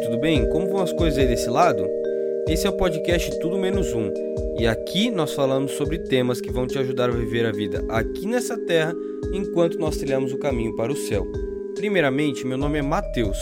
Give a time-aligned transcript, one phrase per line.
[0.00, 0.48] tudo bem?
[0.50, 1.84] Como vão as coisas aí desse lado?
[2.48, 4.08] Esse é o podcast Tudo Menos Um
[4.56, 8.24] e aqui nós falamos sobre temas que vão te ajudar a viver a vida aqui
[8.24, 8.94] nessa terra
[9.32, 11.26] enquanto nós trilhamos o caminho para o céu.
[11.74, 13.36] Primeiramente, meu nome é Mateus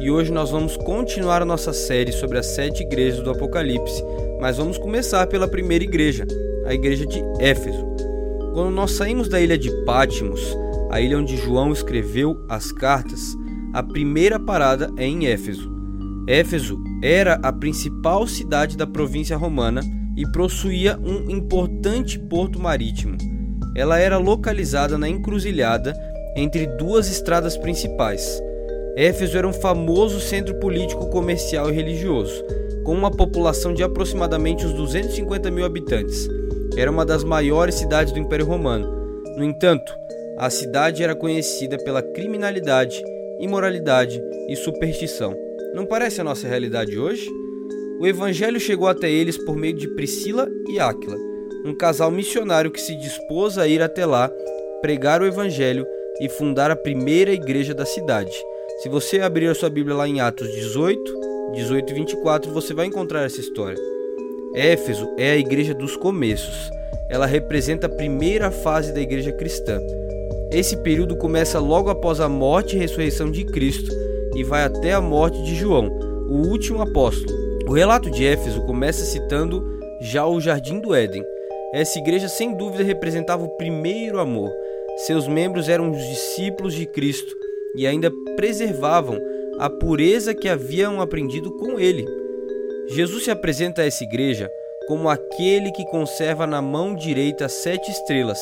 [0.00, 4.04] e hoje nós vamos continuar a nossa série sobre as sete igrejas do Apocalipse,
[4.40, 6.24] mas vamos começar pela primeira igreja,
[6.64, 7.84] a igreja de Éfeso.
[8.54, 10.56] Quando nós saímos da ilha de Pátimos,
[10.90, 13.36] a ilha onde João escreveu as cartas,
[13.72, 15.71] a primeira parada é em Éfeso.
[16.28, 19.82] Éfeso era a principal cidade da província romana
[20.16, 23.16] e possuía um importante porto marítimo.
[23.74, 25.94] Ela era localizada na encruzilhada
[26.36, 28.40] entre duas estradas principais.
[28.96, 32.44] Éfeso era um famoso centro político, comercial e religioso,
[32.84, 36.28] com uma população de aproximadamente uns 250 mil habitantes.
[36.76, 38.86] Era uma das maiores cidades do Império Romano.
[39.36, 39.92] No entanto,
[40.38, 43.02] a cidade era conhecida pela criminalidade,
[43.40, 45.34] imoralidade e superstição.
[45.74, 47.30] Não parece a nossa realidade hoje?
[47.98, 51.16] O evangelho chegou até eles por meio de Priscila e Áquila,
[51.64, 54.30] um casal missionário que se dispôs a ir até lá,
[54.82, 55.86] pregar o evangelho
[56.20, 58.36] e fundar a primeira igreja da cidade.
[58.82, 61.20] Se você abrir a sua Bíblia lá em Atos 18,
[61.54, 63.78] 18 e 24, você vai encontrar essa história.
[64.54, 66.70] Éfeso é a igreja dos começos.
[67.08, 69.80] Ela representa a primeira fase da igreja cristã.
[70.50, 73.90] Esse período começa logo após a morte e ressurreição de Cristo
[74.34, 75.88] e vai até a morte de João,
[76.28, 77.32] o último apóstolo.
[77.68, 79.64] O relato de Éfeso começa citando
[80.00, 81.22] já o Jardim do Éden.
[81.72, 84.50] Essa igreja sem dúvida representava o primeiro amor.
[85.06, 87.34] Seus membros eram os discípulos de Cristo
[87.76, 89.18] e ainda preservavam
[89.58, 92.06] a pureza que haviam aprendido com ele.
[92.88, 94.50] Jesus se apresenta a essa igreja
[94.86, 98.38] como aquele que conserva na mão direita sete estrelas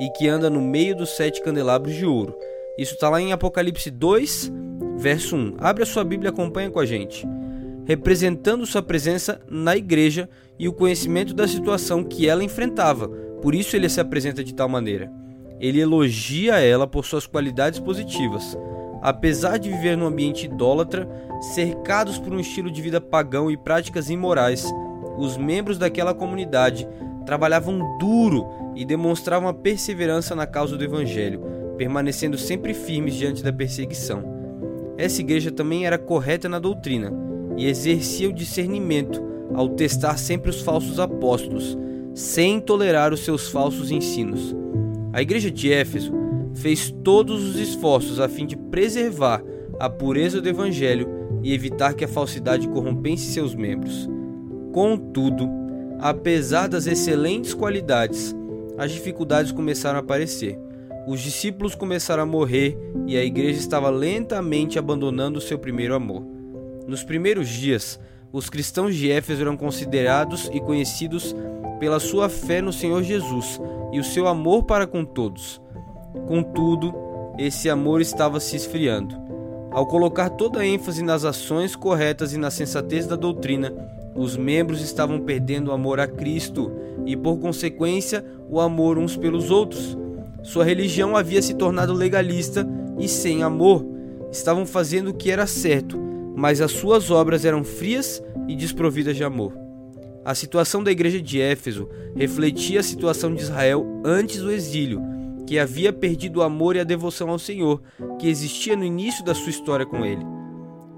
[0.00, 2.36] e que anda no meio dos sete candelabros de ouro.
[2.76, 4.50] Isso está lá em Apocalipse 2,
[4.96, 5.56] verso 1.
[5.58, 7.26] Abre a sua Bíblia e acompanha com a gente.
[7.84, 10.28] Representando sua presença na igreja
[10.58, 13.08] e o conhecimento da situação que ela enfrentava.
[13.42, 15.12] Por isso ele se apresenta de tal maneira.
[15.60, 18.56] Ele elogia ela por suas qualidades positivas.
[19.02, 21.06] Apesar de viver num ambiente idólatra,
[21.54, 24.66] cercados por um estilo de vida pagão e práticas imorais,
[25.18, 26.88] os membros daquela comunidade
[27.26, 31.42] trabalhavam duro e demonstravam a perseverança na causa do Evangelho,
[31.76, 34.33] permanecendo sempre firmes diante da perseguição.
[34.96, 37.12] Essa igreja também era correta na doutrina
[37.56, 39.22] e exercia o discernimento
[39.54, 41.76] ao testar sempre os falsos apóstolos,
[42.14, 44.54] sem tolerar os seus falsos ensinos.
[45.12, 46.12] A igreja de Éfeso
[46.54, 49.42] fez todos os esforços a fim de preservar
[49.78, 51.08] a pureza do Evangelho
[51.42, 54.08] e evitar que a falsidade corrompesse seus membros.
[54.72, 55.48] Contudo,
[55.98, 58.34] apesar das excelentes qualidades,
[58.78, 60.58] as dificuldades começaram a aparecer.
[61.06, 66.24] Os discípulos começaram a morrer e a igreja estava lentamente abandonando seu primeiro amor.
[66.86, 68.00] Nos primeiros dias,
[68.32, 71.36] os cristãos de Éfeso eram considerados e conhecidos
[71.78, 73.60] pela sua fé no Senhor Jesus
[73.92, 75.60] e o seu amor para com todos.
[76.26, 76.94] Contudo,
[77.38, 79.14] esse amor estava se esfriando.
[79.70, 83.72] Ao colocar toda a ênfase nas ações corretas e na sensatez da doutrina,
[84.14, 86.72] os membros estavam perdendo o amor a Cristo
[87.04, 89.98] e, por consequência, o amor uns pelos outros.
[90.44, 92.68] Sua religião havia se tornado legalista
[92.98, 93.84] e sem amor.
[94.30, 95.98] Estavam fazendo o que era certo,
[96.36, 99.52] mas as suas obras eram frias e desprovidas de amor.
[100.22, 105.00] A situação da igreja de Éfeso refletia a situação de Israel antes do exílio,
[105.46, 107.82] que havia perdido o amor e a devoção ao Senhor
[108.18, 110.24] que existia no início da sua história com ele.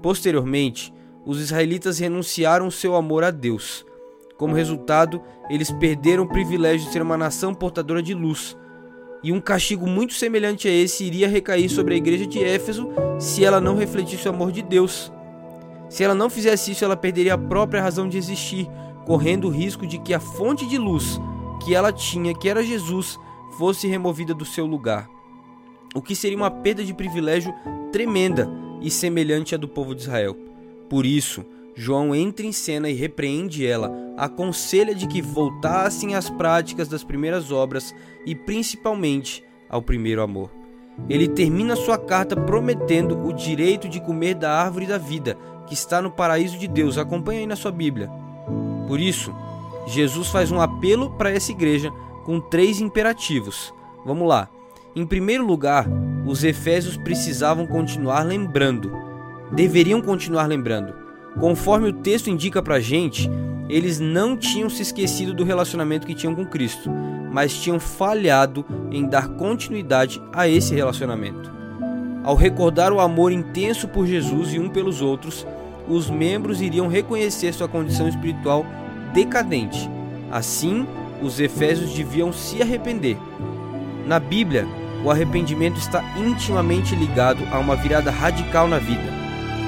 [0.01, 0.93] Posteriormente,
[1.25, 3.85] os israelitas renunciaram seu amor a Deus.
[4.37, 8.57] Como resultado, eles perderam o privilégio de ser uma nação portadora de luz.
[9.23, 12.89] E um castigo muito semelhante a esse iria recair sobre a igreja de Éfeso
[13.19, 15.11] se ela não refletisse o amor de Deus.
[15.89, 18.67] Se ela não fizesse isso, ela perderia a própria razão de existir,
[19.05, 21.19] correndo o risco de que a fonte de luz
[21.63, 23.19] que ela tinha, que era Jesus,
[23.57, 25.09] fosse removida do seu lugar.
[25.95, 27.53] O que seria uma perda de privilégio
[27.91, 28.47] tremenda
[28.81, 30.35] e semelhante à do povo de Israel.
[30.89, 31.43] Por isso,
[31.77, 37.51] João entra em cena e repreende ela, aconselha de que voltassem às práticas das primeiras
[37.51, 37.93] obras
[38.25, 40.49] e principalmente ao primeiro amor.
[41.07, 45.37] Ele termina sua carta prometendo o direito de comer da árvore da vida,
[45.67, 46.97] que está no paraíso de Deus.
[46.97, 48.09] Acompanhe aí na sua Bíblia.
[48.87, 49.31] Por isso,
[49.85, 51.91] Jesus faz um apelo para essa igreja
[52.25, 53.71] com três imperativos.
[54.03, 54.49] Vamos lá.
[54.95, 55.87] Em primeiro lugar,
[56.25, 59.05] os efésios precisavam continuar lembrando
[59.51, 61.06] deveriam continuar lembrando.
[61.39, 63.29] Conforme o texto indica pra gente,
[63.69, 66.89] eles não tinham se esquecido do relacionamento que tinham com Cristo,
[67.31, 71.51] mas tinham falhado em dar continuidade a esse relacionamento.
[72.23, 75.45] Ao recordar o amor intenso por Jesus e um pelos outros,
[75.87, 78.65] os membros iriam reconhecer sua condição espiritual
[79.13, 79.89] decadente.
[80.31, 80.85] Assim,
[81.21, 83.17] os efésios deviam se arrepender.
[84.05, 84.67] Na Bíblia,
[85.03, 89.16] o arrependimento está intimamente ligado a uma virada radical na vida.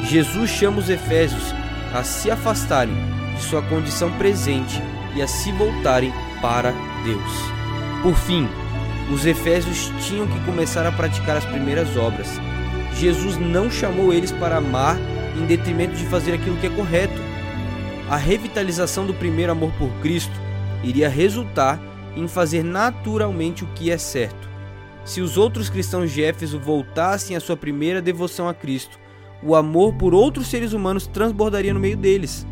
[0.10, 1.54] Jesus chama os efésios
[1.94, 2.96] a se afastarem
[3.36, 4.82] de sua condição presente
[5.16, 6.12] e a se voltarem
[6.42, 6.74] para
[7.04, 7.32] Deus.
[8.02, 8.48] Por fim,
[9.14, 12.28] os efésios tinham que começar a praticar as primeiras obras.
[12.96, 14.98] Jesus não chamou eles para amar
[15.38, 17.22] em detrimento de fazer aquilo que é correto.
[18.10, 20.34] A revitalização do primeiro amor por Cristo
[20.84, 21.80] iria resultar
[22.16, 24.50] em fazer naturalmente o que é certo.
[25.06, 28.98] Se os outros cristãos de Éfeso voltassem à sua primeira devoção a Cristo,
[29.44, 32.46] o amor por outros seres humanos transbordaria no meio deles.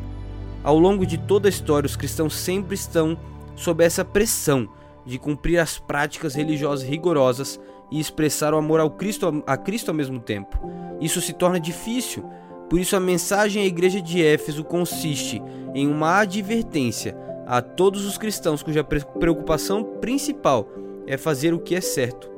[0.63, 3.17] Ao longo de toda a história, os cristãos sempre estão
[3.55, 4.69] sob essa pressão
[5.05, 9.95] de cumprir as práticas religiosas rigorosas e expressar o amor ao Cristo, a Cristo ao
[9.95, 10.59] mesmo tempo.
[10.99, 12.23] Isso se torna difícil,
[12.69, 15.41] por isso a mensagem à igreja de Éfeso consiste
[15.73, 20.67] em uma advertência a todos os cristãos cuja preocupação principal
[21.07, 22.29] é fazer o que é certo.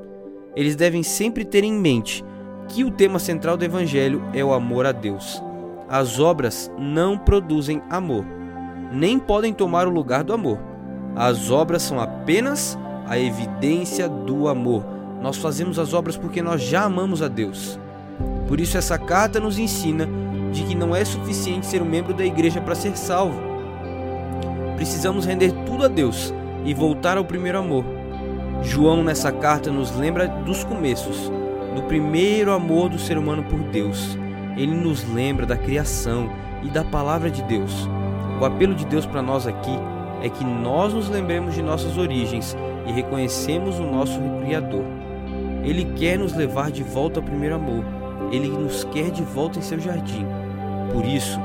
[0.56, 2.24] Eles devem sempre ter em mente
[2.70, 5.44] que o tema central do evangelho é o amor a Deus.
[5.90, 8.24] As obras não produzem amor,
[8.92, 10.60] nem podem tomar o lugar do amor.
[11.16, 12.78] As obras são apenas
[13.08, 14.86] a evidência do amor.
[15.20, 17.80] Nós fazemos as obras porque nós já amamos a Deus.
[18.48, 20.08] Por isso, essa carta nos ensina
[20.52, 23.40] de que não é suficiente ser um membro da igreja para ser salvo.
[24.76, 26.34] Precisamos render tudo a Deus
[26.64, 27.84] e voltar ao primeiro amor.
[28.62, 31.32] João, nessa carta, nos lembra dos começos,
[31.80, 34.18] do primeiro amor do ser humano por Deus.
[34.58, 36.30] Ele nos lembra da criação
[36.62, 37.88] e da palavra de Deus.
[38.42, 39.72] O apelo de Deus para nós aqui
[40.22, 42.56] é que nós nos lembremos de nossas origens
[42.86, 44.84] e reconhecemos o nosso Criador.
[45.64, 47.86] Ele quer nos levar de volta ao primeiro amor.
[48.30, 50.26] Ele nos quer de volta em seu jardim.
[50.92, 51.40] Por isso,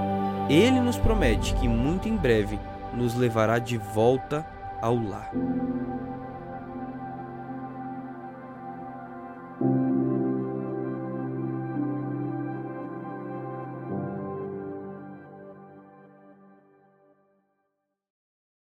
[0.51, 2.59] ele nos promete que muito em breve
[2.93, 4.45] nos levará de volta
[4.83, 5.31] ao lar.